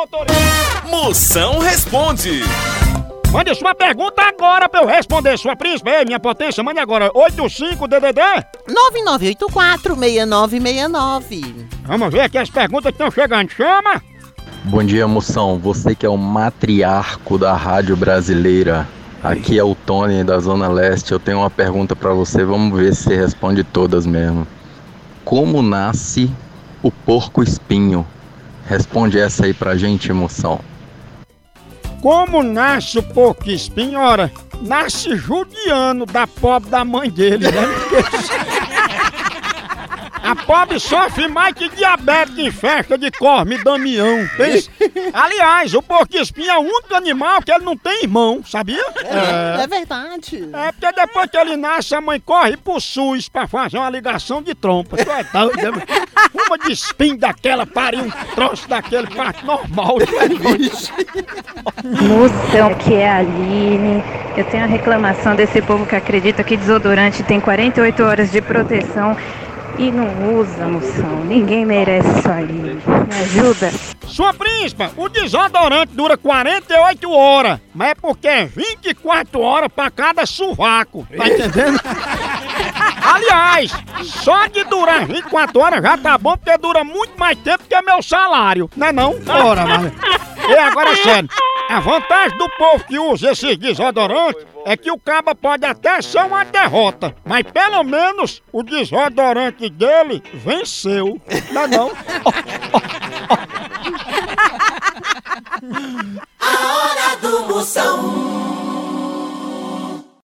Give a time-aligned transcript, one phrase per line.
[0.00, 0.88] motorista.
[0.88, 2.40] Moção responde.
[3.30, 5.90] Mande sua pergunta agora pra eu responder, sua príncipe.
[5.90, 7.12] Ei, minha potência, mande agora.
[7.12, 8.18] 85DDD.
[9.04, 11.66] 9984-6969.
[11.84, 13.50] Vamos ver aqui as perguntas que estão chegando.
[13.50, 14.02] Chama.
[14.64, 15.58] Bom dia, moção.
[15.58, 18.88] Você que é o matriarco da rádio brasileira.
[19.22, 21.12] Aqui é o Tony da Zona Leste.
[21.12, 22.42] Eu tenho uma pergunta pra você.
[22.42, 24.46] Vamos ver se você responde todas mesmo.
[25.24, 26.30] Como nasce
[26.82, 28.06] o porco espinho?
[28.70, 30.60] Responde essa aí pra gente, moção.
[32.00, 33.98] Como nasce o porco espinho?
[33.98, 34.30] Ora,
[34.62, 37.68] nasce judiano da pobre da mãe dele, né?
[40.30, 44.30] A pobre sofre mais que diabetes em festa de Corme e Damião.
[45.12, 48.80] Aliás, o porco espinho é o único animal que ele não tem irmão, sabia?
[48.98, 50.48] É, é verdade.
[50.52, 54.40] É porque depois que ele nasce, a mãe corre pro SUS pra fazer uma ligação
[54.40, 54.98] de trompa.
[54.98, 55.84] Tu é doido, né?
[56.32, 59.96] Uma de espinho daquela, pariu um troço daquele, parte normal.
[60.00, 60.28] É.
[62.04, 64.00] Moção, que é a Aline.
[64.36, 69.16] Eu tenho uma reclamação desse povo que acredita que desodorante tem 48 horas de proteção
[69.78, 71.24] e não usa, moção.
[71.24, 72.44] Ninguém merece isso aí.
[72.44, 73.70] Me ajuda?
[74.06, 80.26] Sua príncipa, o desodorante dura 48 horas, mas é porque é 24 horas pra cada
[80.26, 81.06] sovaco.
[81.16, 81.80] Tá entendendo?
[83.02, 87.80] Aliás, só de durar 24 horas já tá bom, porque dura muito mais tempo que
[87.82, 88.68] meu salário.
[88.76, 89.14] Não é não?
[89.26, 89.92] Ora, mas...
[90.48, 91.28] E agora, sério,
[91.70, 96.24] a vantagem do povo que usa esses desodorantes é que o caba pode até ser
[96.24, 101.20] uma derrota, mas pelo menos o desodorante dele venceu.
[101.52, 101.92] Não é não?
[106.40, 108.29] A hora do Moção.